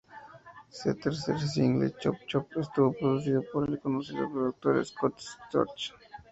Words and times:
Se 0.77 0.95
tercer 0.95 1.37
single 1.53 1.91
"Chop 1.99 2.17
Chop" 2.25 2.47
estuvo 2.57 2.91
producido 2.93 3.43
por 3.53 3.69
el 3.69 3.79
conocido 3.79 4.27
productor 4.31 4.83
Scott 4.83 5.19
Storch. 5.19 5.93